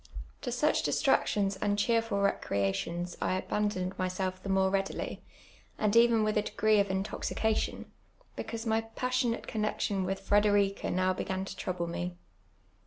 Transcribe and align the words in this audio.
To 0.41 0.51
such 0.51 0.81
distractions 0.81 1.57
and 1.57 1.77
cheerful 1.77 2.21
recnations 2.23 3.15
I 3.21 3.35
abandoned 3.35 3.99
myself 3.99 4.41
the 4.41 4.49
more 4.49 4.71
readily, 4.71 5.21
and 5.77 5.95
even 5.95 6.23
with 6.23 6.39
a 6.39 6.41
de^ee 6.41 6.81
of 6.81 6.87
intoxica 6.87 7.67
:ion, 7.67 7.85
because 8.35 8.65
my 8.65 8.81
passionate 8.81 9.45
connexion 9.45 10.03
with 10.03 10.27
Frederiea 10.27 10.91
now 10.91 11.13
Dc^^.in 11.13 11.45
to 11.45 11.55
trouble 11.55 11.85
me. 11.85 12.15